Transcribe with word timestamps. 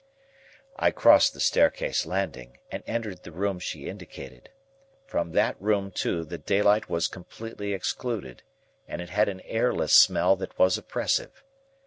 I 0.79 0.89
crossed 0.89 1.35
the 1.35 1.39
staircase 1.39 2.07
landing, 2.07 2.57
and 2.71 2.81
entered 2.87 3.21
the 3.21 3.31
room 3.31 3.59
she 3.59 3.87
indicated. 3.87 4.49
From 5.05 5.33
that 5.33 5.61
room, 5.61 5.91
too, 5.91 6.25
the 6.25 6.39
daylight 6.39 6.89
was 6.89 7.07
completely 7.07 7.73
excluded, 7.73 8.41
and 8.87 8.99
it 8.99 9.11
had 9.11 9.29
an 9.29 9.41
airless 9.41 9.93
smell 9.93 10.35
that 10.37 10.57
was 10.57 10.75
oppressive. 10.75 11.43